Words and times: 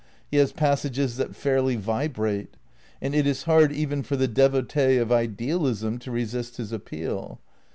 He 0.31 0.37
has 0.37 0.51
pas 0.51 0.81
sages 0.81 1.17
that 1.17 1.35
fairly 1.35 1.75
vibrate. 1.75 2.57
And 3.03 3.13
it 3.13 3.27
is 3.27 3.43
hard 3.43 3.71
even 3.71 4.01
for 4.01 4.15
the 4.15 4.27
devotee 4.27 4.97
of 4.97 5.11
idealism 5.11 5.99
to 5.99 6.09
resist 6.09 6.57
his 6.57 6.71
appeal. 6.71 7.39